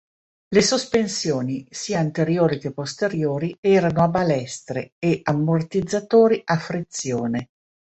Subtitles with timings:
[0.55, 7.49] Le sospensioni, sia anteriori che posteriori, erano a balestre e ammortizzatori a frizione.